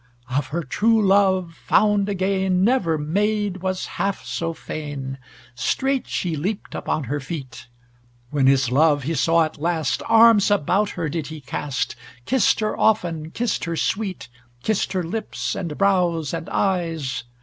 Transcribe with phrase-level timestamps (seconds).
[0.31, 5.19] Of her true love found again Never maid was half so fain.
[5.53, 7.67] Straight she leaped upon her feet:
[8.31, 11.95] When his love he saw at last, Arms about her did he cast,
[12.25, 14.27] Kissed her often, kissed her sweet
[14.63, 17.23] Kissed her lips and brows and eyes.